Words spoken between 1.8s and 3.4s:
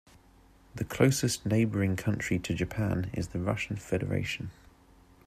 country to Japan is the